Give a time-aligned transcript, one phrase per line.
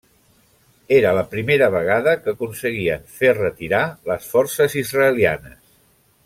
[0.99, 5.63] Era la primera vegada que aconseguien fer retirar les forces israelianes.